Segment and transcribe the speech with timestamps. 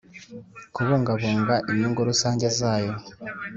[0.75, 2.93] kubungabunga imyungu rusange zayo